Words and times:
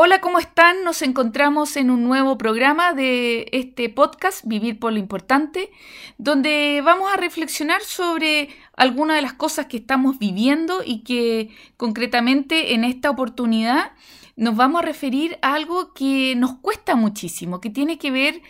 Hola, 0.00 0.20
¿cómo 0.20 0.38
están? 0.38 0.84
Nos 0.84 1.02
encontramos 1.02 1.76
en 1.76 1.90
un 1.90 2.04
nuevo 2.04 2.38
programa 2.38 2.92
de 2.92 3.48
este 3.50 3.88
podcast, 3.88 4.44
Vivir 4.46 4.78
por 4.78 4.92
lo 4.92 5.00
Importante, 5.00 5.72
donde 6.18 6.80
vamos 6.84 7.12
a 7.12 7.16
reflexionar 7.16 7.82
sobre 7.82 8.48
algunas 8.76 9.16
de 9.16 9.22
las 9.22 9.32
cosas 9.32 9.66
que 9.66 9.78
estamos 9.78 10.20
viviendo 10.20 10.82
y 10.84 11.02
que 11.02 11.50
concretamente 11.76 12.74
en 12.74 12.84
esta 12.84 13.10
oportunidad 13.10 13.90
nos 14.36 14.54
vamos 14.54 14.82
a 14.82 14.86
referir 14.86 15.36
a 15.42 15.54
algo 15.54 15.92
que 15.94 16.34
nos 16.36 16.58
cuesta 16.58 16.94
muchísimo, 16.94 17.60
que 17.60 17.70
tiene 17.70 17.98
que 17.98 18.12
ver 18.12 18.40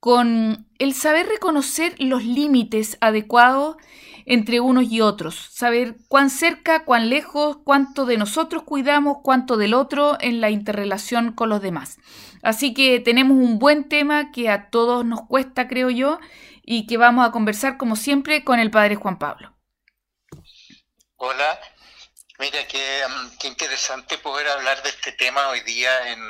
con 0.00 0.66
el 0.78 0.94
saber 0.94 1.26
reconocer 1.26 1.94
los 1.98 2.24
límites 2.24 2.96
adecuados 3.02 3.76
entre 4.26 4.60
unos 4.60 4.84
y 4.90 5.00
otros, 5.00 5.34
saber 5.52 5.96
cuán 6.08 6.30
cerca, 6.30 6.84
cuán 6.84 7.10
lejos, 7.10 7.58
cuánto 7.64 8.06
de 8.06 8.16
nosotros 8.16 8.62
cuidamos, 8.62 9.18
cuánto 9.22 9.56
del 9.56 9.74
otro 9.74 10.16
en 10.20 10.40
la 10.40 10.50
interrelación 10.50 11.32
con 11.32 11.50
los 11.50 11.60
demás. 11.60 11.98
Así 12.42 12.74
que 12.74 13.00
tenemos 13.00 13.36
un 13.36 13.58
buen 13.58 13.88
tema 13.88 14.32
que 14.32 14.48
a 14.48 14.70
todos 14.70 15.04
nos 15.04 15.26
cuesta, 15.26 15.68
creo 15.68 15.90
yo, 15.90 16.18
y 16.62 16.86
que 16.86 16.96
vamos 16.96 17.26
a 17.26 17.32
conversar 17.32 17.76
como 17.76 17.96
siempre 17.96 18.44
con 18.44 18.58
el 18.58 18.70
Padre 18.70 18.96
Juan 18.96 19.18
Pablo. 19.18 19.54
Hola, 21.16 21.60
mira 22.38 22.66
qué, 22.66 23.02
mm, 23.08 23.46
interesante 23.46 24.18
poder 24.18 24.48
hablar 24.48 24.82
de 24.82 24.90
este 24.90 25.12
tema 25.12 25.48
hoy 25.48 25.60
día 25.60 26.12
en, 26.12 26.20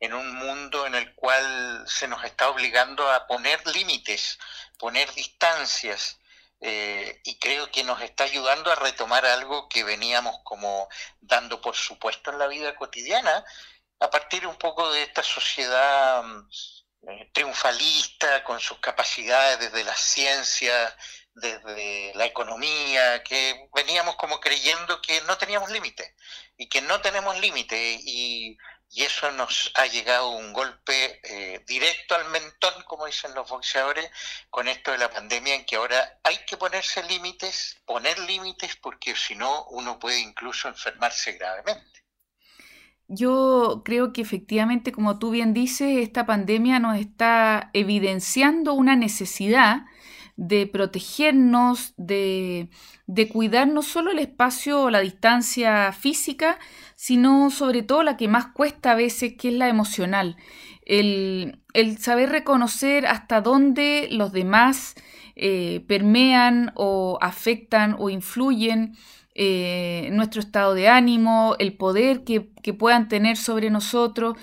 en 0.00 0.14
un 0.14 0.34
mundo 0.34 0.86
en 0.86 0.94
el 0.94 1.14
cual 1.14 1.84
se 1.86 2.08
nos 2.08 2.24
está 2.24 2.48
obligando 2.48 3.10
a 3.10 3.26
poner 3.26 3.64
límites, 3.68 4.38
poner 4.78 5.12
distancias, 5.14 6.18
eh, 6.60 7.20
y 7.24 7.38
creo 7.38 7.70
que 7.70 7.84
nos 7.84 8.00
está 8.02 8.24
ayudando 8.24 8.72
a 8.72 8.76
retomar 8.76 9.24
algo 9.24 9.68
que 9.68 9.84
veníamos 9.84 10.40
como 10.42 10.88
dando 11.20 11.60
por 11.60 11.76
supuesto 11.76 12.30
en 12.30 12.38
la 12.38 12.48
vida 12.48 12.74
cotidiana, 12.74 13.44
a 14.00 14.10
partir 14.10 14.46
un 14.46 14.56
poco 14.56 14.92
de 14.92 15.02
esta 15.02 15.22
sociedad 15.22 16.22
mm, 16.22 16.48
eh, 17.08 17.30
triunfalista, 17.32 18.42
con 18.44 18.60
sus 18.60 18.78
capacidades 18.78 19.60
desde 19.60 19.84
la 19.84 19.94
ciencia, 19.94 20.96
desde 21.34 22.12
la 22.14 22.26
economía, 22.26 23.22
que 23.22 23.68
veníamos 23.74 24.16
como 24.16 24.40
creyendo 24.40 25.00
que 25.00 25.20
no 25.22 25.38
teníamos 25.38 25.70
límite 25.70 26.16
y 26.56 26.68
que 26.68 26.82
no 26.82 27.00
tenemos 27.00 27.38
límite 27.38 27.98
y 28.02 28.58
y 28.90 29.02
eso 29.02 29.30
nos 29.32 29.70
ha 29.74 29.86
llegado 29.86 30.30
un 30.30 30.52
golpe 30.52 31.20
eh, 31.22 31.62
directo 31.66 32.14
al 32.14 32.30
mentón, 32.30 32.72
como 32.86 33.06
dicen 33.06 33.34
los 33.34 33.48
boxeadores, 33.48 34.10
con 34.50 34.66
esto 34.66 34.92
de 34.92 34.98
la 34.98 35.10
pandemia, 35.10 35.54
en 35.54 35.66
que 35.66 35.76
ahora 35.76 36.18
hay 36.22 36.38
que 36.46 36.56
ponerse 36.56 37.02
límites, 37.04 37.78
poner 37.84 38.18
límites, 38.20 38.76
porque 38.76 39.14
si 39.14 39.34
no 39.34 39.66
uno 39.70 39.98
puede 39.98 40.20
incluso 40.20 40.68
enfermarse 40.68 41.32
gravemente. 41.32 42.04
Yo 43.08 43.82
creo 43.84 44.12
que 44.12 44.20
efectivamente, 44.20 44.92
como 44.92 45.18
tú 45.18 45.30
bien 45.30 45.54
dices, 45.54 45.98
esta 45.98 46.26
pandemia 46.26 46.78
nos 46.78 46.98
está 46.98 47.70
evidenciando 47.72 48.74
una 48.74 48.96
necesidad 48.96 49.86
de 50.38 50.68
protegernos, 50.68 51.94
de, 51.96 52.70
de 53.08 53.28
cuidar 53.28 53.66
no 53.66 53.82
solo 53.82 54.12
el 54.12 54.20
espacio 54.20 54.82
o 54.82 54.90
la 54.90 55.00
distancia 55.00 55.92
física, 55.92 56.58
sino 56.94 57.50
sobre 57.50 57.82
todo 57.82 58.04
la 58.04 58.16
que 58.16 58.28
más 58.28 58.46
cuesta 58.46 58.92
a 58.92 58.94
veces, 58.94 59.34
que 59.34 59.48
es 59.48 59.54
la 59.54 59.68
emocional. 59.68 60.36
El, 60.86 61.60
saber 61.98 62.30
reconocer 62.30 63.06
hasta 63.06 63.40
dónde 63.40 64.08
los 64.12 64.32
demás 64.32 64.94
eh, 65.34 65.84
permean 65.88 66.72
o 66.76 67.18
afectan 67.20 67.96
o 67.98 68.08
influyen 68.08 68.96
eh, 69.34 70.08
nuestro 70.12 70.40
estado 70.40 70.74
de 70.74 70.88
ánimo, 70.88 71.56
el 71.58 71.72
poder 71.76 72.22
que, 72.24 72.40
puedan 72.74 73.08
tener 73.08 73.36
sobre 73.36 73.70
nosotros. 73.70 74.36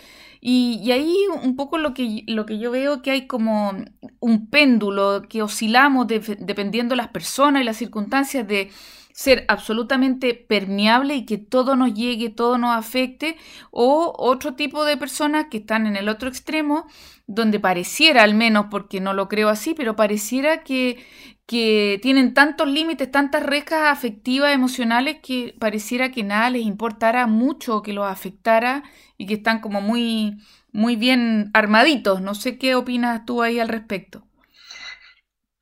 Y, 0.47 0.91
ahí 0.91 1.17
un 1.41 1.56
poco 1.56 1.79
lo 1.79 1.95
que, 1.95 2.23
lo 2.28 2.45
que 2.45 2.59
yo 2.59 2.69
veo 2.69 3.01
que 3.01 3.09
hay 3.09 3.25
como 3.25 3.73
un 4.19 4.47
péndulo 4.51 5.23
que 5.28 5.41
oscilamos 5.41 6.06
dependiendo 6.06 6.94
de 6.94 6.97
las 6.97 7.07
personas 7.07 7.63
y 7.63 7.66
las 7.66 7.78
circunstancias 7.78 8.47
de 8.47 8.69
ser 9.11 9.44
absolutamente 9.47 10.35
permeable 10.35 11.16
y 11.16 11.25
que 11.25 11.39
todo 11.39 11.75
nos 11.75 11.95
llegue, 11.95 12.29
todo 12.29 12.59
nos 12.59 12.78
afecte, 12.78 13.38
o 13.72 14.13
otro 14.19 14.53
tipo 14.53 14.85
de 14.85 14.97
personas 14.97 15.47
que 15.50 15.57
están 15.57 15.88
en 15.88 15.95
el 15.95 16.09
otro 16.09 16.29
extremo, 16.29 16.85
donde 17.25 17.59
pareciera 17.59 18.22
al 18.22 18.35
menos, 18.35 18.67
porque 18.69 19.01
no 19.01 19.16
lo 19.16 19.28
creo 19.28 19.50
así, 19.50 19.73
pero 19.73 19.95
pareciera 19.95 20.61
que, 20.61 21.03
que 21.47 22.00
tienen 22.01 22.33
tantos 22.33 22.67
límites, 22.67 23.11
tantas 23.11 23.44
rejas 23.44 23.91
afectivas, 23.91 24.53
emocionales, 24.53 25.17
que 25.22 25.56
pareciera 25.59 26.11
que 26.11 26.23
nada 26.23 26.50
les 26.50 26.63
importara 26.63 27.28
mucho, 27.28 27.83
que 27.83 27.94
los 27.94 28.09
afectara 28.09 28.83
y 29.17 29.28
que 29.28 29.35
están 29.35 29.61
como 29.61 29.81
muy, 29.81 30.38
muy 30.72 30.95
bien 30.95 31.51
armaditos. 31.53 32.22
No 32.22 32.34
sé 32.35 32.57
qué 32.57 32.75
opinas 32.75 33.25
tú 33.25 33.44
ahí 33.44 33.59
al 33.59 33.69
respecto. 33.69 34.23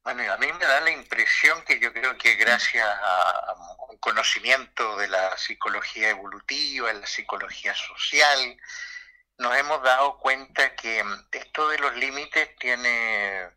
Bueno, 0.03 0.23
a 0.31 0.37
mí 0.37 0.47
me 0.59 0.65
da 0.65 0.81
la 0.81 0.91
impresión 0.91 1.61
que 1.65 1.79
yo 1.79 1.93
creo 1.93 2.17
que 2.17 2.35
gracias 2.35 2.85
a 2.85 3.55
un 3.89 3.97
conocimiento 3.99 4.97
de 4.97 5.07
la 5.07 5.37
psicología 5.37 6.09
evolutiva, 6.09 6.91
la 6.91 7.07
psicología 7.07 7.73
social, 7.73 8.57
nos 9.37 9.55
hemos 9.57 9.81
dado 9.81 10.17
cuenta 10.19 10.75
que 10.75 11.03
esto 11.31 11.69
de 11.69 11.79
los 11.79 11.95
límites 11.95 12.49
tiene 12.59 13.49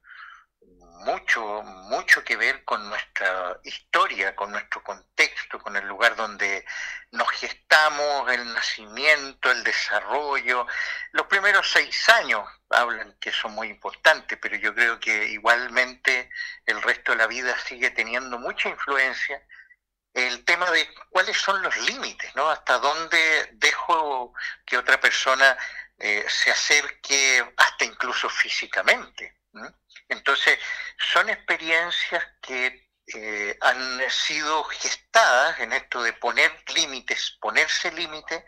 mucho, 1.05 1.63
mucho 1.63 2.25
que 2.25 2.37
ver 2.37 2.65
con 2.65 2.89
nuestra 2.89 3.59
historia, 3.65 4.35
con 4.35 4.51
nuestro 4.51 4.83
contexto, 4.83 5.59
con 5.59 5.77
el 5.77 5.87
lugar 5.87 6.17
donde 6.17 6.65
nos 7.13 7.29
gestamos, 7.31 8.31
el 8.33 8.53
nacimiento, 8.53 9.51
el 9.51 9.63
desarrollo. 9.65 10.67
Los 11.13 11.27
primeros 11.27 11.71
seis 11.71 12.09
años 12.09 12.47
hablan 12.71 13.17
que 13.21 13.33
son 13.33 13.53
muy 13.53 13.69
importantes, 13.69 14.39
pero 14.41 14.57
yo 14.57 14.75
creo 14.75 14.99
que 14.99 15.29
igualmente 15.29 16.31
el 16.65 16.83
resto 16.83 17.13
de 17.13 17.19
la 17.19 17.27
vida 17.27 17.57
sigue 17.59 17.91
teniendo 17.91 18.39
mucha 18.39 18.69
influencia. 18.69 19.41
El 20.13 20.45
tema 20.45 20.71
de 20.71 20.89
cuáles 21.11 21.37
son 21.37 21.61
los 21.63 21.77
límites, 21.89 22.35
¿no? 22.35 22.49
Hasta 22.51 22.79
dónde 22.79 23.51
dejo 23.53 24.33
que 24.65 24.79
otra 24.79 24.99
persona 24.99 25.57
eh, 25.99 26.25
se 26.29 26.51
acerque 26.51 27.53
hasta 27.57 27.85
incluso 27.85 28.29
físicamente. 28.29 29.37
Entonces, 30.09 30.59
son 30.99 31.29
experiencias 31.29 32.25
que 32.41 32.91
eh, 33.15 33.57
han 33.61 34.11
sido 34.11 34.65
gestadas 34.65 35.61
en 35.61 35.73
esto 35.73 36.03
de 36.03 36.13
poner 36.15 36.51
límites, 36.75 37.37
ponerse 37.41 37.93
límites, 37.93 38.43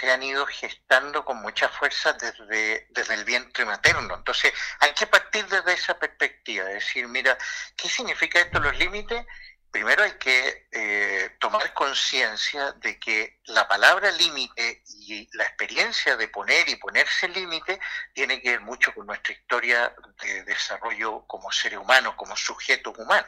se 0.00 0.10
han 0.10 0.22
ido 0.22 0.46
gestando 0.46 1.24
con 1.24 1.42
mucha 1.42 1.68
fuerza 1.68 2.14
desde, 2.14 2.86
desde 2.90 3.14
el 3.14 3.24
vientre 3.24 3.64
materno. 3.64 4.14
Entonces, 4.14 4.52
hay 4.80 4.92
que 4.94 5.06
partir 5.06 5.46
desde 5.46 5.74
esa 5.74 5.98
perspectiva, 5.98 6.64
decir, 6.64 7.06
mira, 7.08 7.36
¿qué 7.76 7.88
significa 7.88 8.40
esto 8.40 8.58
los 8.60 8.76
límites? 8.78 9.26
Primero 9.72 10.02
hay 10.02 10.12
que 10.12 10.68
eh, 10.70 11.30
tomar 11.40 11.72
conciencia 11.72 12.72
de 12.72 12.98
que 12.98 13.40
la 13.46 13.66
palabra 13.66 14.12
límite 14.12 14.82
y 15.00 15.26
la 15.36 15.44
experiencia 15.44 16.16
de 16.16 16.28
poner 16.28 16.68
y 16.68 16.76
ponerse 16.76 17.28
límite 17.28 17.80
tiene 18.12 18.40
que 18.40 18.50
ver 18.50 18.60
mucho 18.60 18.92
con 18.94 19.06
nuestra 19.06 19.32
historia 19.32 19.94
de 20.22 20.44
desarrollo 20.44 21.24
como 21.26 21.50
ser 21.50 21.78
humano, 21.78 22.14
como 22.16 22.36
sujeto 22.36 22.92
humano. 22.96 23.26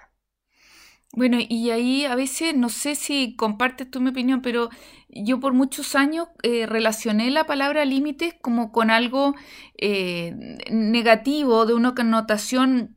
Bueno, 1.16 1.38
y 1.40 1.70
ahí 1.70 2.04
a 2.04 2.16
veces, 2.16 2.54
no 2.54 2.68
sé 2.68 2.94
si 2.96 3.36
compartes 3.36 3.90
tú 3.90 4.00
mi 4.00 4.10
opinión, 4.10 4.42
pero 4.42 4.68
yo 5.08 5.38
por 5.38 5.52
muchos 5.52 5.94
años 5.94 6.28
eh, 6.42 6.66
relacioné 6.66 7.30
la 7.30 7.44
palabra 7.46 7.84
límites 7.84 8.34
como 8.42 8.72
con 8.72 8.90
algo 8.90 9.34
eh, 9.78 10.32
negativo, 10.70 11.66
de 11.66 11.74
una 11.74 11.94
connotación 11.94 12.96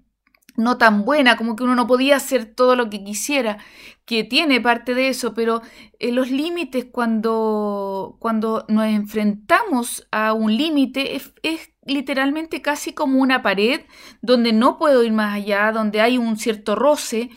no 0.57 0.77
tan 0.77 1.05
buena, 1.05 1.37
como 1.37 1.55
que 1.55 1.63
uno 1.63 1.75
no 1.75 1.87
podía 1.87 2.17
hacer 2.17 2.45
todo 2.45 2.75
lo 2.75 2.89
que 2.89 3.03
quisiera, 3.03 3.59
que 4.05 4.23
tiene 4.23 4.59
parte 4.59 4.95
de 4.95 5.09
eso, 5.09 5.33
pero 5.33 5.61
eh, 5.99 6.11
los 6.11 6.31
límites 6.31 6.85
cuando, 6.91 8.17
cuando 8.19 8.65
nos 8.67 8.85
enfrentamos 8.85 10.07
a 10.11 10.33
un 10.33 10.57
límite 10.57 11.15
es, 11.15 11.31
literalmente 11.85 12.61
casi 12.61 12.91
como 12.91 13.21
una 13.21 13.41
pared 13.41 13.81
donde 14.21 14.51
no 14.51 14.77
puedo 14.77 15.03
ir 15.03 15.13
más 15.13 15.35
allá, 15.35 15.71
donde 15.71 16.01
hay 16.01 16.17
un 16.17 16.37
cierto 16.37 16.75
roce, 16.75 17.29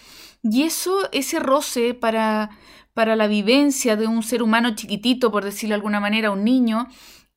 y 0.43 0.63
eso, 0.63 0.97
ese 1.13 1.39
roce 1.39 1.93
para, 1.93 2.51
para 2.95 3.15
la 3.17 3.29
vivencia 3.29 3.97
de 3.97 4.07
un 4.07 4.23
ser 4.23 4.43
humano 4.43 4.75
chiquitito, 4.75 5.31
por 5.31 5.45
decirlo 5.45 5.75
de 5.75 5.77
alguna 5.77 6.01
manera, 6.01 6.31
un 6.31 6.43
niño, 6.43 6.89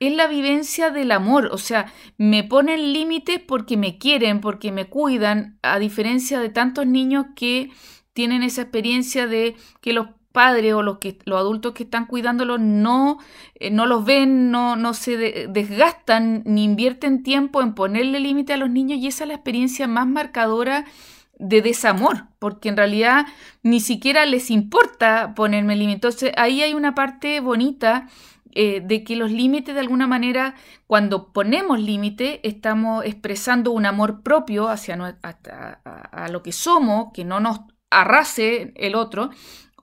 es 0.08 0.16
la 0.16 0.28
vivencia 0.28 0.90
del 0.92 1.12
amor, 1.12 1.50
o 1.52 1.58
sea, 1.58 1.92
me 2.18 2.44
ponen 2.44 2.94
límites 2.94 3.40
porque 3.40 3.78
me 3.78 3.98
quieren, 3.98 4.42
porque 4.42 4.72
me 4.72 4.86
cuidan, 4.86 5.58
a 5.62 5.80
diferencia 5.80 6.40
de 6.40 6.50
tantos 6.50 6.86
niños 6.86 7.28
que 7.36 7.72
tienen 8.14 8.44
esa 8.44 8.62
experiencia 8.64 9.28
de 9.28 9.56
que 9.82 9.94
los 9.94 10.08
padres 10.32 10.74
o 10.74 10.82
los, 10.82 10.98
que, 10.98 11.20
los 11.26 11.40
adultos 11.40 11.74
que 11.74 11.84
están 11.84 12.08
cuidándolos 12.08 12.60
no, 12.60 13.20
eh, 13.56 13.70
no 13.70 13.86
los 13.86 14.04
ven, 14.04 14.52
no, 14.52 14.76
no 14.76 14.94
se 14.94 15.48
desgastan 15.48 16.42
ni 16.46 16.64
invierten 16.64 17.24
tiempo 17.24 17.62
en 17.62 17.76
ponerle 17.76 18.20
límite 18.20 18.54
a 18.54 18.58
los 18.58 18.70
niños 18.70 19.00
y 19.00 19.08
esa 19.08 19.24
es 19.24 19.28
la 19.30 19.36
experiencia 19.36 19.88
más 19.88 20.08
marcadora 20.08 20.86
de 21.40 21.62
desamor, 21.62 22.26
porque 22.40 22.70
en 22.70 22.78
realidad 22.78 23.26
ni 23.64 23.80
siquiera 23.80 24.26
les 24.26 24.50
importa 24.50 25.34
ponerme 25.36 25.76
límite. 25.76 25.96
Entonces 25.96 26.32
ahí 26.38 26.62
hay 26.62 26.74
una 26.74 26.96
parte 26.96 27.40
bonita 27.40 28.08
eh, 28.56 28.82
de 28.84 29.04
que 29.04 29.16
los 29.16 29.32
límites 29.32 29.74
de 29.74 29.82
alguna 29.82 30.06
manera, 30.06 30.56
cuando 30.86 31.34
ponemos 31.34 31.80
límite, 31.80 32.40
estamos 32.48 33.04
expresando 33.04 33.72
un 33.72 33.86
amor 33.86 34.22
propio 34.22 34.70
hacia 34.70 35.18
a, 35.24 36.28
lo 36.30 36.44
que 36.44 36.52
somos, 36.52 37.08
que 37.14 37.26
no 37.26 37.40
nos 37.40 37.62
arrase 37.90 38.72
el 38.76 38.94
otro, 38.94 39.32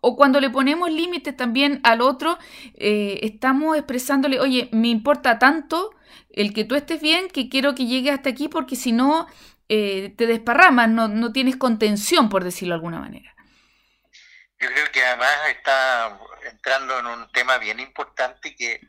o 0.01 0.17
cuando 0.17 0.41
le 0.41 0.51
ponemos 0.51 0.91
límites 0.91 1.37
también 1.37 1.81
al 1.83 2.01
otro, 2.01 2.39
eh, 2.75 3.19
estamos 3.23 3.77
expresándole, 3.77 4.39
oye, 4.39 4.69
me 4.73 4.89
importa 4.89 5.39
tanto 5.39 5.91
el 6.31 6.55
que 6.55 6.65
tú 6.65 6.77
estés 6.77 7.01
bien 7.01 7.29
que 7.29 7.49
quiero 7.49 7.75
que 7.75 7.87
llegue 7.87 8.11
hasta 8.11 8.31
aquí 8.31 8.49
porque 8.49 8.77
si 8.77 8.93
no 8.93 9.27
eh, 9.69 10.15
te 10.17 10.27
desparramas, 10.27 10.89
no, 10.89 11.09
no 11.09 11.33
tienes 11.33 11.57
contención, 11.57 12.29
por 12.29 12.45
decirlo 12.45 12.75
de 12.75 12.77
alguna 12.77 13.01
manera. 13.01 13.35
Yo 14.61 14.69
creo 14.69 14.87
que 14.93 15.03
además 15.03 15.31
está 15.51 16.21
entrando 16.61 16.99
en 16.99 17.07
un 17.07 17.33
tema 17.33 17.57
bien 17.57 17.81
importante 17.81 18.55
que 18.55 18.83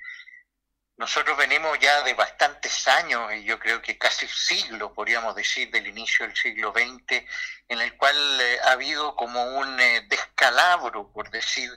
nosotros 0.98 1.38
venimos 1.38 1.80
ya 1.80 2.04
de 2.04 2.14
bastantes 2.14 2.86
años, 2.90 3.34
y 3.34 3.46
yo 3.46 3.58
creo 3.58 3.82
que 3.82 3.98
casi 3.98 4.28
siglo, 4.28 4.94
podríamos 4.94 5.34
decir, 5.36 5.72
del 5.72 5.88
inicio 5.88 6.28
del 6.28 6.36
siglo 6.36 6.74
XX, 6.74 7.24
en 7.70 7.80
el 7.80 7.96
cual 7.96 8.16
eh, 8.42 8.60
ha 8.66 8.74
habido 8.74 9.16
como 9.16 9.42
un 9.58 9.80
eh, 9.80 10.06
descalabro, 10.10 11.10
por 11.14 11.32
decir, 11.32 11.72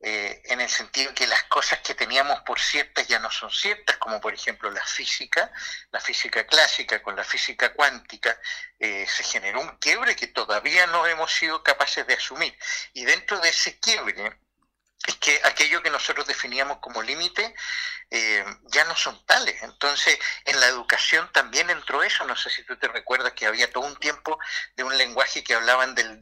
eh, 0.00 0.40
en 0.44 0.60
el 0.60 0.68
sentido 0.68 1.12
que 1.14 1.26
las 1.26 1.42
cosas 1.44 1.80
que 1.80 1.94
teníamos 1.94 2.40
por 2.42 2.60
ciertas 2.60 3.08
ya 3.08 3.18
no 3.18 3.30
son 3.30 3.50
ciertas, 3.50 3.96
como 3.96 4.20
por 4.20 4.32
ejemplo 4.32 4.70
la 4.70 4.84
física, 4.86 5.50
la 5.90 6.00
física 6.00 6.46
clásica 6.46 7.02
con 7.02 7.16
la 7.16 7.24
física 7.24 7.72
cuántica, 7.74 8.38
se 8.78 9.24
generó 9.24 9.62
un 9.62 9.78
quiebre 9.78 10.14
que 10.14 10.26
todavía 10.26 10.86
no 10.86 11.06
hemos 11.06 11.32
sido 11.32 11.62
capaces 11.62 12.06
de 12.06 12.14
asumir. 12.14 12.56
Y 12.92 13.06
dentro 13.06 13.40
de 13.40 13.48
ese 13.48 13.80
quiebre, 13.80 14.38
es 15.06 15.16
que 15.16 15.40
aquello 15.44 15.82
que 15.82 15.90
nosotros 15.90 16.26
definíamos 16.26 16.78
como 16.78 17.02
límite 17.02 17.54
eh, 18.10 18.44
ya 18.64 18.84
no 18.84 18.96
son 18.96 19.24
tales. 19.26 19.62
Entonces, 19.62 20.18
en 20.44 20.58
la 20.60 20.66
educación 20.66 21.28
también 21.32 21.68
entró 21.70 22.02
eso. 22.02 22.24
No 22.24 22.36
sé 22.36 22.50
si 22.50 22.62
tú 22.64 22.76
te 22.76 22.88
recuerdas 22.88 23.32
que 23.32 23.46
había 23.46 23.70
todo 23.70 23.84
un 23.84 23.96
tiempo 23.96 24.38
de 24.76 24.84
un 24.84 24.96
lenguaje 24.96 25.44
que 25.44 25.54
hablaban 25.54 25.94
del 25.94 26.20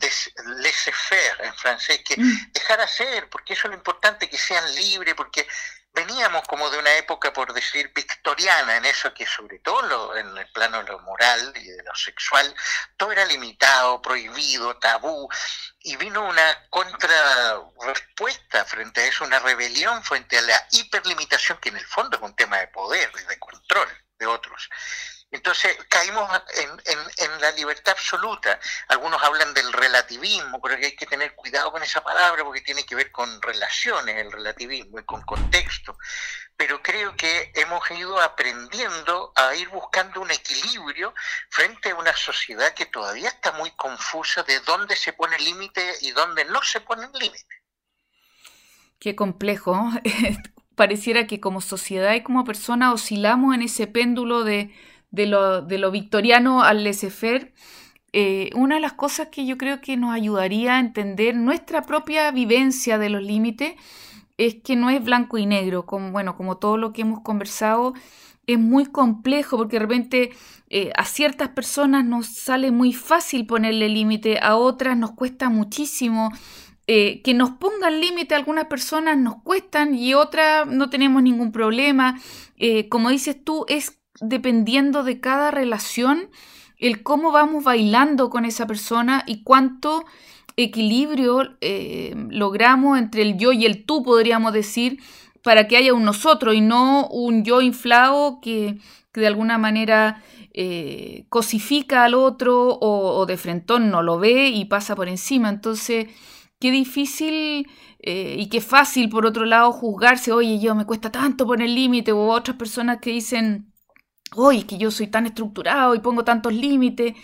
laissez-faire 0.58 1.44
en 1.44 1.54
francés, 1.54 2.00
que 2.04 2.16
mm. 2.16 2.52
dejar 2.52 2.80
hacer, 2.80 3.28
porque 3.28 3.52
eso 3.52 3.68
es 3.68 3.70
lo 3.70 3.76
importante, 3.76 4.28
que 4.28 4.38
sean 4.38 4.74
libres, 4.74 5.14
porque 5.14 5.46
veníamos 5.94 6.46
como 6.48 6.70
de 6.70 6.78
una 6.78 6.94
época, 6.96 7.32
por 7.32 7.52
decir, 7.52 7.92
victoriana, 7.94 8.76
en 8.76 8.84
eso 8.84 9.12
que 9.12 9.26
sobre 9.26 9.58
todo 9.58 10.16
en 10.16 10.36
el 10.36 10.50
plano 10.52 10.78
de 10.82 10.90
lo 10.90 10.98
moral 11.00 11.52
y 11.56 11.64
de 11.64 11.82
lo 11.82 11.94
sexual, 11.94 12.54
todo 12.96 13.12
era 13.12 13.24
limitado, 13.26 14.00
prohibido, 14.00 14.76
tabú, 14.78 15.28
y 15.80 15.96
vino 15.96 16.24
una 16.26 16.68
contrarrespuesta 16.70 18.64
frente 18.64 19.02
a 19.02 19.06
eso, 19.06 19.24
una 19.24 19.38
rebelión 19.40 20.02
frente 20.02 20.38
a 20.38 20.42
la 20.42 20.66
hiperlimitación, 20.70 21.58
que 21.58 21.68
en 21.68 21.76
el 21.76 21.86
fondo 21.86 22.16
es 22.16 22.22
un 22.22 22.34
tema 22.36 22.58
de 22.58 22.68
poder 22.68 23.10
y 23.20 23.24
de 23.26 23.38
control 23.38 23.88
de 24.18 24.26
otros. 24.26 24.68
Entonces 25.32 25.74
caímos 25.88 26.30
en, 27.16 27.40
la 27.40 27.50
libertad 27.52 27.94
absoluta. 27.96 28.60
Algunos 28.88 29.20
hablan 29.22 29.54
del 29.54 29.72
relativismo, 29.72 30.60
pero 30.60 30.76
hay 30.76 30.94
que 30.94 31.06
tener 31.06 31.34
cuidado 31.34 31.72
con 31.72 31.82
esa 31.82 32.04
palabra 32.04 32.44
porque 32.44 32.60
tiene 32.60 32.84
que 32.84 32.94
ver 32.94 33.10
con 33.10 33.40
relaciones, 33.40 34.18
el 34.18 34.30
relativismo 34.30 35.00
y 35.00 35.04
con 35.04 35.22
contexto. 35.22 35.96
Pero 36.54 36.82
creo 36.82 37.16
que 37.16 37.50
hemos 37.54 37.90
ido 37.90 38.20
aprendiendo 38.20 39.32
a 39.34 39.54
ir 39.54 39.70
buscando 39.70 40.20
un 40.20 40.30
equilibrio 40.30 41.14
frente 41.48 41.90
a 41.90 41.96
una 41.96 42.14
sociedad 42.14 42.74
que 42.74 42.86
todavía 42.86 43.28
está 43.28 43.52
muy 43.52 43.70
confusa 43.70 44.42
de 44.42 44.60
dónde 44.60 44.94
se 44.96 45.14
pone 45.14 45.38
límite 45.38 45.94
y 46.02 46.10
dónde 46.10 46.44
no 46.44 46.62
se 46.62 46.82
pone 46.82 47.08
límite. 47.18 47.62
Qué 49.00 49.16
complejo. 49.16 49.82
Pareciera 50.76 51.26
que 51.26 51.40
como 51.40 51.62
sociedad 51.62 52.12
y 52.12 52.22
como 52.22 52.44
persona 52.44 52.92
oscilamos 52.92 53.54
en 53.54 53.62
ese 53.62 53.86
péndulo 53.86 54.44
de 54.44 54.74
de 55.12 55.26
lo, 55.26 55.90
victoriano 55.90 56.62
al 56.62 56.82
laissez-faire, 56.82 57.52
eh, 58.14 58.50
una 58.54 58.74
de 58.76 58.80
las 58.80 58.94
cosas 58.94 59.28
que 59.28 59.46
yo 59.46 59.56
creo 59.56 59.80
que 59.80 59.96
nos 59.96 60.12
ayudaría 60.12 60.76
a 60.76 60.80
entender 60.80 61.34
nuestra 61.36 61.82
propia 61.82 62.30
vivencia 62.30 62.98
de 62.98 63.08
los 63.08 63.22
límites 63.22 63.74
es 64.36 64.56
que 64.56 64.74
no 64.74 64.90
es 64.90 65.04
blanco 65.04 65.38
y 65.38 65.46
negro, 65.46 65.86
como, 65.86 66.10
bueno, 66.10 66.36
como 66.36 66.56
todo 66.56 66.76
lo 66.78 66.92
que 66.92 67.02
hemos 67.02 67.20
conversado, 67.20 67.94
es 68.46 68.58
muy 68.58 68.86
complejo 68.86 69.56
porque 69.56 69.76
de 69.76 69.80
repente 69.80 70.30
eh, 70.68 70.90
a 70.96 71.04
ciertas 71.04 71.50
personas 71.50 72.04
nos 72.04 72.26
sale 72.26 72.70
muy 72.70 72.92
fácil 72.92 73.46
ponerle 73.46 73.88
límite, 73.88 74.40
a 74.40 74.56
otras 74.56 74.96
nos 74.96 75.12
cuesta 75.12 75.48
muchísimo. 75.48 76.32
Eh, 76.88 77.22
que 77.22 77.32
nos 77.32 77.50
pongan 77.50 78.00
límite 78.00 78.34
a 78.34 78.38
algunas 78.38 78.64
personas 78.64 79.16
nos 79.16 79.40
cuestan 79.44 79.94
y 79.94 80.14
otras 80.14 80.66
no 80.66 80.90
tenemos 80.90 81.22
ningún 81.22 81.52
problema. 81.52 82.20
como 82.90 83.10
dices 83.10 83.36
tú, 83.44 83.64
es 83.68 84.01
dependiendo 84.20 85.02
de 85.02 85.20
cada 85.20 85.50
relación, 85.50 86.28
el 86.78 87.02
cómo 87.02 87.32
vamos 87.32 87.64
bailando 87.64 88.28
con 88.28 88.44
esa 88.44 88.66
persona 88.66 89.22
y 89.26 89.42
cuánto 89.42 90.04
equilibrio 90.56 91.56
eh, 91.60 92.14
logramos 92.28 92.98
entre 92.98 93.22
el 93.22 93.38
yo 93.38 93.52
y 93.52 93.64
el 93.64 93.84
tú, 93.84 94.02
podríamos 94.02 94.52
decir, 94.52 94.98
para 95.42 95.66
que 95.66 95.76
haya 95.76 95.94
un 95.94 96.04
nosotros 96.04 96.54
y 96.54 96.60
no 96.60 97.06
un 97.08 97.44
yo 97.44 97.60
inflado 97.60 98.40
que, 98.40 98.78
de 99.14 99.26
alguna 99.26 99.58
manera 99.58 100.22
eh, 100.54 101.26
cosifica 101.28 102.04
al 102.04 102.14
otro 102.14 102.78
o, 102.80 103.26
de 103.26 103.36
frentón 103.36 103.90
no 103.90 104.02
lo 104.02 104.18
ve 104.18 104.48
y 104.48 104.64
pasa 104.66 104.96
por 104.96 105.08
encima. 105.08 105.48
Entonces, 105.48 106.06
qué 106.58 106.70
difícil 106.70 107.68
eh, 107.98 108.36
y 108.38 108.48
qué 108.48 108.60
fácil, 108.60 109.08
por 109.08 109.26
otro 109.26 109.44
lado, 109.44 109.72
juzgarse, 109.72 110.32
oye, 110.32 110.58
yo 110.60 110.74
me 110.74 110.86
cuesta 110.86 111.10
tanto 111.12 111.46
poner 111.46 111.68
límite, 111.68 112.12
o 112.12 112.28
otras 112.28 112.56
personas 112.56 112.98
que 113.00 113.10
dicen, 113.10 113.71
hoy 114.34 114.64
que 114.64 114.78
yo 114.78 114.90
soy 114.90 115.06
tan 115.06 115.26
estructurado 115.26 115.94
y 115.94 116.00
pongo 116.00 116.24
tantos 116.24 116.52
límites, 116.52 117.14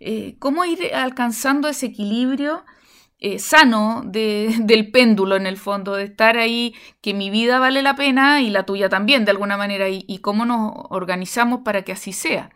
eh, 0.00 0.36
¿cómo 0.38 0.64
ir 0.64 0.94
alcanzando 0.94 1.68
ese 1.68 1.86
equilibrio 1.86 2.64
eh, 3.18 3.38
sano 3.38 4.02
del 4.06 4.90
péndulo 4.90 5.36
en 5.36 5.46
el 5.46 5.56
fondo, 5.56 5.94
de 5.94 6.04
estar 6.04 6.36
ahí, 6.36 6.74
que 7.02 7.14
mi 7.14 7.30
vida 7.30 7.58
vale 7.58 7.82
la 7.82 7.96
pena 7.96 8.40
y 8.40 8.50
la 8.50 8.64
tuya 8.64 8.88
también 8.88 9.24
de 9.24 9.30
alguna 9.30 9.56
manera, 9.56 9.88
y, 9.88 10.18
cómo 10.20 10.44
nos 10.44 10.72
organizamos 10.90 11.60
para 11.64 11.82
que 11.82 11.92
así 11.92 12.12
sea? 12.12 12.50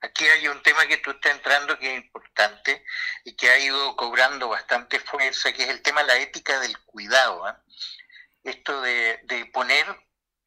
Aquí 0.00 0.24
hay 0.26 0.48
un 0.48 0.62
tema 0.62 0.86
que 0.86 0.98
tú 0.98 1.12
estás 1.12 1.32
entrando 1.32 1.78
que 1.78 1.96
es 1.96 2.04
importante 2.04 2.84
y 3.24 3.34
que 3.36 3.48
ha 3.48 3.58
ido 3.58 3.96
cobrando 3.96 4.48
bastante 4.48 5.00
fuerza, 5.00 5.52
que 5.52 5.62
es 5.62 5.70
el 5.70 5.80
tema 5.80 6.02
de 6.02 6.08
la 6.08 6.18
ética 6.18 6.60
del 6.60 6.78
cuidado. 6.80 7.46
¿ah? 7.46 7.58
Esto 8.42 8.82
de, 8.82 9.20
de 9.24 9.46
poner 9.46 9.86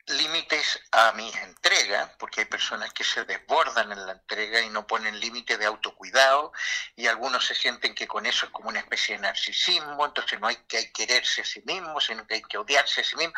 límites 0.07 0.79
a 0.91 1.11
mis 1.13 1.35
entregas, 1.35 2.09
porque 2.17 2.41
hay 2.41 2.45
personas 2.45 2.93
que 2.93 3.03
se 3.03 3.25
desbordan 3.25 3.91
en 3.91 4.05
la 4.05 4.13
entrega 4.13 4.61
y 4.61 4.69
no 4.69 4.87
ponen 4.87 5.19
límite 5.19 5.57
de 5.57 5.65
autocuidado, 5.65 6.53
y 6.95 7.07
algunos 7.07 7.45
se 7.45 7.55
sienten 7.55 7.93
que 7.93 8.07
con 8.07 8.25
eso 8.25 8.45
es 8.45 8.51
como 8.51 8.69
una 8.69 8.79
especie 8.79 9.15
de 9.15 9.21
narcisismo, 9.21 10.05
entonces 10.05 10.39
no 10.39 10.47
hay 10.47 10.55
que 10.67 10.91
quererse 10.91 11.41
a 11.41 11.45
sí 11.45 11.61
mismo, 11.65 11.99
sino 11.99 12.25
que 12.25 12.35
hay 12.35 12.41
que 12.43 12.57
odiarse 12.57 13.01
a 13.01 13.03
sí 13.03 13.15
mismo. 13.15 13.33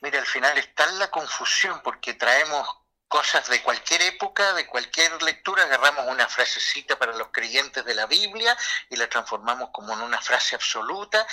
Mira, 0.00 0.18
al 0.18 0.26
final 0.26 0.56
está 0.58 0.86
la 0.92 1.10
confusión 1.10 1.80
porque 1.82 2.14
traemos 2.14 2.66
cosas 3.08 3.48
de 3.48 3.62
cualquier 3.62 4.02
época, 4.02 4.52
de 4.54 4.66
cualquier 4.66 5.22
lectura, 5.22 5.62
agarramos 5.62 6.06
una 6.08 6.28
frasecita 6.28 6.98
para 6.98 7.16
los 7.16 7.28
creyentes 7.28 7.84
de 7.84 7.94
la 7.94 8.06
Biblia 8.06 8.56
y 8.90 8.96
la 8.96 9.08
transformamos 9.08 9.70
como 9.72 9.92
en 9.92 10.00
una 10.00 10.20
frase 10.20 10.54
absoluta. 10.54 11.26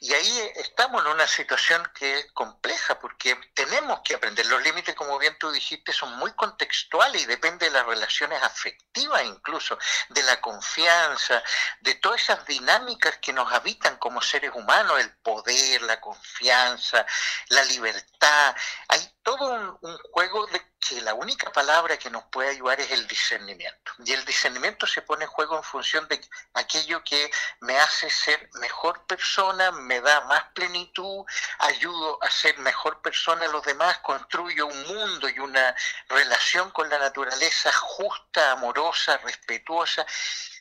Y 0.00 0.14
ahí 0.14 0.52
estamos 0.56 1.04
en 1.04 1.12
una 1.12 1.26
situación 1.26 1.86
que 1.94 2.20
es 2.20 2.32
compleja 2.32 2.98
porque 2.98 3.38
tenemos 3.68 4.00
que 4.00 4.14
aprender. 4.14 4.46
Los 4.46 4.62
límites, 4.62 4.94
como 4.94 5.18
bien 5.18 5.36
tú 5.38 5.50
dijiste, 5.50 5.92
son 5.92 6.16
muy 6.16 6.32
contextuales 6.32 7.22
y 7.22 7.26
depende 7.26 7.66
de 7.66 7.72
las 7.72 7.86
relaciones 7.86 8.42
afectivas 8.42 9.22
incluso, 9.24 9.78
de 10.08 10.22
la 10.22 10.40
confianza, 10.40 11.42
de 11.80 11.94
todas 11.96 12.22
esas 12.22 12.46
dinámicas 12.46 13.18
que 13.18 13.32
nos 13.32 13.52
habitan 13.52 13.96
como 13.98 14.22
seres 14.22 14.52
humanos, 14.54 14.98
el 15.00 15.14
poder, 15.18 15.82
la 15.82 16.00
confianza, 16.00 17.04
la 17.48 17.64
libertad. 17.64 18.56
Hay 18.88 19.00
todo 19.22 19.52
un, 19.52 19.78
un 19.82 19.98
juego 20.12 20.46
de 20.46 20.62
que 20.80 21.00
la 21.02 21.14
única 21.14 21.50
palabra 21.52 21.98
que 21.98 22.10
nos 22.10 22.24
puede 22.24 22.50
ayudar 22.50 22.80
es 22.80 22.90
el 22.92 23.06
discernimiento. 23.06 23.92
Y 24.04 24.12
el 24.12 24.24
discernimiento 24.24 24.86
se 24.86 25.02
pone 25.02 25.24
en 25.24 25.30
juego 25.30 25.56
en 25.56 25.62
función 25.62 26.06
de 26.08 26.20
aquello 26.54 27.02
que 27.02 27.30
me 27.60 27.78
hace 27.78 28.08
ser 28.08 28.48
mejor 28.54 29.04
persona, 29.06 29.72
me 29.72 30.00
da 30.00 30.20
más 30.22 30.44
plenitud, 30.54 31.24
ayudo 31.58 32.22
a 32.22 32.30
ser 32.30 32.58
mejor 32.58 33.02
persona 33.02 33.46
demás, 33.64 33.98
construyo 33.98 34.66
un 34.66 34.86
mundo 34.86 35.28
y 35.28 35.38
una 35.38 35.74
relación 36.08 36.70
con 36.70 36.88
la 36.88 36.98
naturaleza 36.98 37.72
justa, 37.72 38.52
amorosa, 38.52 39.16
respetuosa. 39.18 40.06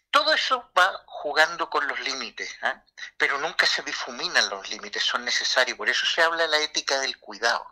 Todo 0.09 0.33
eso 0.33 0.69
va 0.77 1.03
jugando 1.05 1.69
con 1.69 1.87
los 1.87 1.99
límites, 1.99 2.55
¿ah? 2.61 2.83
pero 3.17 3.39
nunca 3.39 3.65
se 3.65 3.81
difuminan 3.83 4.49
los 4.49 4.69
límites, 4.69 5.03
son 5.03 5.25
necesarios. 5.25 5.77
Por 5.77 5.89
eso 5.89 6.05
se 6.05 6.21
habla 6.21 6.43
de 6.43 6.49
la 6.49 6.61
ética 6.61 6.99
del 6.99 7.17
cuidado. 7.17 7.65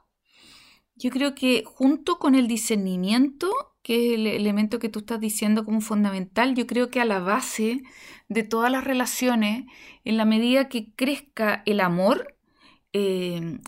Yo 0.95 1.09
creo 1.11 1.35
que 1.35 1.63
junto 1.65 2.19
con 2.19 2.35
el 2.35 2.47
discernimiento, 2.47 3.75
que 3.83 4.07
es 4.07 4.13
el 4.15 4.27
elemento 4.27 4.79
que 4.79 4.89
tú 4.89 4.99
estás 4.99 5.19
diciendo 5.19 5.65
como 5.65 5.81
fundamental, 5.81 6.55
yo 6.55 6.65
creo 6.67 6.89
que 6.89 7.01
a 7.01 7.05
la 7.05 7.19
base 7.19 7.81
de 8.29 8.43
todas 8.43 8.71
las 8.71 8.83
relaciones, 8.83 9.65
en 10.05 10.17
la 10.17 10.25
medida 10.25 10.69
que 10.69 10.93
crezca 10.95 11.63
el 11.65 11.81
amor, 11.81 12.37
eh, 12.93 13.59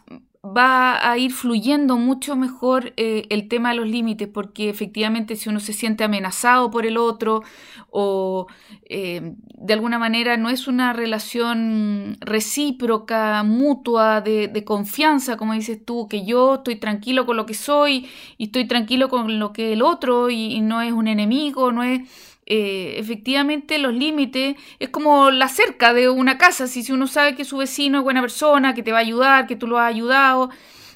va 0.55 1.09
a 1.09 1.17
ir 1.17 1.31
fluyendo 1.31 1.97
mucho 1.97 2.35
mejor 2.35 2.93
eh, 2.97 3.25
el 3.29 3.47
tema 3.47 3.69
de 3.69 3.75
los 3.75 3.87
límites, 3.87 4.27
porque 4.27 4.69
efectivamente 4.69 5.35
si 5.35 5.49
uno 5.49 5.59
se 5.59 5.73
siente 5.73 6.03
amenazado 6.03 6.69
por 6.71 6.85
el 6.85 6.97
otro 6.97 7.43
o 7.89 8.47
eh, 8.89 9.33
de 9.55 9.73
alguna 9.73 9.99
manera 9.99 10.37
no 10.37 10.49
es 10.49 10.67
una 10.67 10.93
relación 10.93 12.17
recíproca, 12.19 13.43
mutua, 13.43 14.21
de, 14.21 14.63
confianza, 14.65 15.37
como 15.37 15.53
dices 15.53 15.83
tú, 15.83 16.07
que 16.07 16.25
yo 16.25 16.55
estoy 16.55 16.75
tranquilo 16.75 17.25
con 17.25 17.37
lo 17.37 17.45
que 17.45 17.53
soy 17.53 18.07
y 18.37 18.45
estoy 18.45 18.67
tranquilo 18.67 19.09
con 19.09 19.39
lo 19.39 19.53
que 19.53 19.73
el 19.73 19.81
otro 19.81 20.29
y 20.29 20.59
no 20.61 20.81
es 20.81 20.91
un 20.91 21.07
enemigo, 21.07 21.71
no 21.71 21.83
es 21.83 22.01
eh, 22.49 22.95
efectivamente 22.97 23.77
los 23.77 23.93
límites 23.93 24.55
es 24.79 24.87
como 24.87 25.31
la 25.31 25.49
cerca 25.49 25.93
de 25.93 26.09
una 26.09 26.37
casa. 26.37 26.67
Si, 26.67 26.89
uno 26.93 27.05
sabe 27.07 27.35
que 27.35 27.43
su 27.43 27.57
vecino 27.57 27.97
es 27.97 28.03
buena 28.05 28.21
persona, 28.21 28.73
que 28.73 28.83
te 28.83 28.93
va 28.93 28.99
a 28.99 29.01
ayudar, 29.01 29.47
que 29.47 29.57
tú 29.57 29.67
lo 29.67 29.77
has 29.77 29.89
ayudado, 29.89 30.49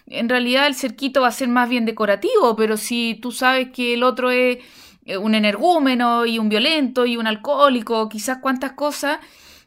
en 0.08 0.30
realidad 0.30 0.68
el 0.68 0.76
cerquito 0.76 1.22
va 1.22 1.28
a 1.28 1.32
ser 1.32 1.50
más 1.50 1.68
bien 1.68 1.86
decorativo, 1.86 2.56
pero 2.56 2.78
si 2.78 3.20
tú 3.22 3.34
sabes 3.34 3.70
que 3.72 3.96
el 3.96 4.04
otro 4.04 4.32
es 4.32 4.60
eh, 5.06 5.18
un 5.18 5.36
energúmeno 5.36 6.26
y 6.26 6.40
un 6.40 6.48
violento 6.48 7.06
y 7.06 7.18
un 7.18 7.28
alcohólico, 7.28 8.08
quizás 8.08 8.38
cuántas 8.42 8.72
cosas, 8.72 9.20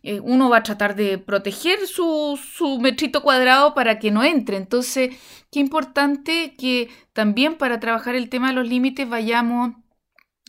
eh, 0.03 0.21
uno 0.21 0.49
va 0.49 0.59
a 0.59 0.63
tratar 0.63 0.97
de 0.97 1.19
proteger 1.19 1.87
su, 1.87 2.41
su 2.43 2.79
metrito 2.81 3.23
cuadrado 3.23 3.75
para 3.75 3.99
que 3.99 4.11
no 4.11 4.25
entre. 4.25 4.57
Entonces, 4.57 5.17
qué 5.53 5.61
importante 5.61 6.55
que 6.57 6.89
también 7.13 7.57
para 7.57 7.79
trabajar 7.79 8.15
el 8.15 8.31
tema 8.31 8.49
de 8.49 8.55
los 8.55 8.69
límites 8.69 9.07
vayamos 9.07 9.75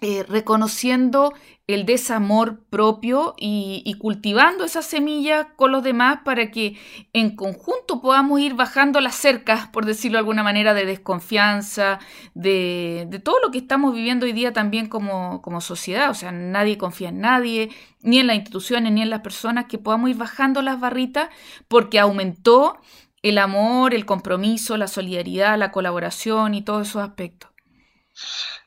eh, 0.01 0.25
reconociendo 0.27 1.33
el 1.67 1.85
desamor 1.85 2.59
propio 2.69 3.33
y, 3.37 3.95
cultivando 3.97 4.65
esa 4.65 4.81
semilla 4.81 5.55
con 5.55 5.71
los 5.71 5.83
demás 5.83 6.19
para 6.25 6.51
que 6.51 6.77
en 7.13 7.35
conjunto 7.37 8.01
podamos 8.01 8.41
ir 8.41 8.55
bajando 8.55 8.99
las 8.99 9.15
cercas, 9.15 9.67
por 9.69 9.85
decirlo 9.85 10.17
de 10.17 10.19
alguna 10.19 10.43
manera, 10.43 10.73
de 10.73 10.85
desconfianza, 10.85 11.99
de, 12.33 13.07
todo 13.23 13.39
lo 13.41 13.51
que 13.51 13.59
estamos 13.59 13.95
viviendo 13.95 14.25
hoy 14.25 14.33
día 14.33 14.51
también 14.51 14.89
como, 14.89 15.41
como, 15.41 15.61
sociedad. 15.61 16.09
O 16.09 16.13
sea, 16.13 16.33
nadie 16.33 16.77
confía 16.77 17.09
en 17.09 17.21
nadie, 17.21 17.69
ni 18.01 18.19
en 18.19 18.27
las 18.27 18.35
instituciones, 18.35 18.91
ni 18.91 19.01
en 19.01 19.09
las 19.09 19.21
personas, 19.21 19.65
que 19.65 19.77
podamos 19.77 20.09
ir 20.09 20.17
bajando 20.17 20.61
las 20.61 20.79
barritas 20.79 21.29
porque 21.69 21.99
aumentó 21.99 22.77
el 23.21 23.37
amor, 23.37 23.93
el 23.93 24.05
compromiso, 24.05 24.75
la 24.75 24.87
solidaridad, 24.87 25.57
la 25.57 25.71
colaboración 25.71 26.53
y 26.53 26.63
todos 26.63 26.89
esos 26.89 27.01
aspectos. 27.01 27.54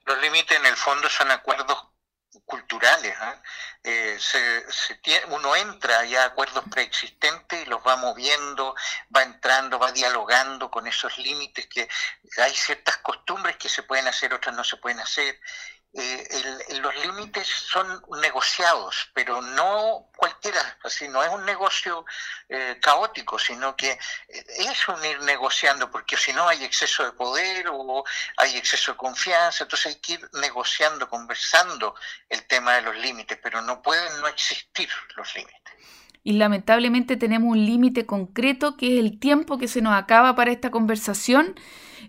Los 0.05 0.19
límites 0.19 0.59
en 0.59 0.67
el 0.67 0.77
fondo 0.77 1.09
son 1.09 1.31
acuerdos 1.31 1.89
culturales. 2.45 3.15
¿ah? 3.21 3.43
Eh, 3.83 4.19
uno 5.29 5.57
entra 5.57 6.05
ya 6.05 6.25
a 6.25 6.27
acuerdos 6.27 6.65
preexistentes 6.71 7.63
y 7.63 7.67
los 7.67 7.81
va 7.87 7.97
moviendo, 7.97 8.75
va 9.15 9.23
entrando, 9.23 9.79
va 9.79 9.93
dialogando 9.93 10.71
con 10.71 10.87
esos 10.87 11.17
límites 11.19 11.67
que 11.67 11.89
hay 12.39 12.55
ciertas 12.55 12.99
costumbres 12.99 13.57
que 13.57 13.69
se 13.69 13.83
pueden 13.83 14.09
hacer, 14.09 14.35
otras 14.35 14.55
no 14.55 14.65
se 14.65 14.77
pueden 14.77 15.01
hacer 15.01 15.41
eh, 15.95 16.81
los 16.81 16.95
límites 16.97 17.47
son 17.49 18.03
negociados, 18.21 19.11
pero 19.15 19.41
no 19.41 20.11
cualquiera, 20.17 20.79
así 20.85 21.09
no 21.09 21.23
es 21.23 21.31
un 21.31 21.45
negocio 21.47 22.05
eh, 22.49 22.79
caótico, 22.81 23.39
sino 23.39 23.75
que 23.75 23.93
eh, 23.93 23.99
es 24.59 24.87
un 24.89 25.03
ir 25.05 25.21
negociando, 25.23 25.91
porque 25.91 26.17
si 26.17 26.33
no 26.35 26.47
hay 26.47 26.63
exceso 26.63 27.05
de 27.05 27.13
poder 27.13 27.69
o 27.71 28.05
hay 28.37 28.57
exceso 28.59 28.93
de 28.93 28.99
confianza, 28.99 29.65
entonces 29.65 29.95
hay 29.95 30.01
que 30.01 30.13
ir 30.15 30.31
negociando, 30.35 31.09
conversando 31.09 31.95
el 32.29 32.47
tema 32.47 32.75
de 32.75 32.83
los 32.83 32.97
límites, 32.97 33.39
pero 33.43 33.63
no 33.63 33.81
pueden 33.81 34.21
no 34.21 34.29
existir 34.29 34.91
los 35.17 35.35
límites. 35.35 35.75
Y 36.29 36.33
lamentablemente 36.33 37.17
tenemos 37.17 37.51
un 37.51 37.65
límite 37.65 38.05
concreto 38.05 38.77
que 38.77 38.95
es 38.95 39.01
el 39.01 39.19
tiempo 39.19 39.57
que 39.57 39.67
se 39.67 39.81
nos 39.81 39.95
acaba 39.95 40.35
para 40.35 40.53
esta 40.53 40.71
conversación 40.71 41.55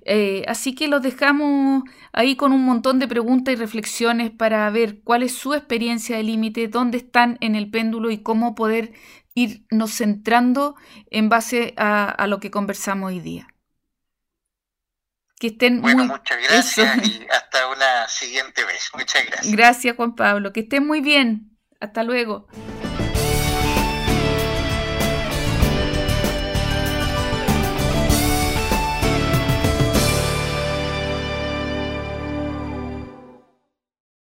eh, 0.06 0.44
así 0.48 0.76
que 0.76 0.88
los 0.88 1.02
dejamos 1.02 1.84
ahí 2.14 2.36
con 2.36 2.54
un 2.54 2.64
montón 2.64 3.00
de 3.00 3.08
preguntas 3.08 3.54
y 3.54 3.58
reflexiones 3.58 4.32
para 4.32 4.70
ver 4.70 5.02
cuál 5.04 5.24
es 5.24 5.34
su 5.34 5.54
experiencia 5.54 6.18
de 6.18 6.24
límite, 6.24 6.68
dónde 6.68 6.98
están 6.98 7.38
en 7.42 7.56
el 7.56 7.70
péndulo 7.70 8.10
y 8.10 8.24
cómo 8.24 8.56
poder 8.56 8.94
irnos 9.36 9.94
centrando 9.94 10.76
en 11.12 11.30
base 11.30 11.74
a, 11.78 12.26
lo 12.28 12.40
que 12.40 12.52
conversamos 12.52 13.10
hoy 13.10 13.20
día. 13.20 13.48
Que 15.40 15.48
estén 15.48 15.82
bueno, 15.82 16.06
muchas 16.06 16.38
gracias 16.50 17.08
y 17.08 17.26
hasta 17.30 17.68
una 17.68 18.08
siguiente 18.08 18.66
vez. 18.66 18.90
Muchas 18.94 19.26
gracias. 19.26 19.56
Gracias, 19.56 19.96
Juan 19.96 20.16
Pablo. 20.16 20.52
Que 20.52 20.62
estén 20.62 20.86
muy 20.86 21.02
bien. 21.02 21.58
Hasta 21.80 22.04
luego. 22.04 22.48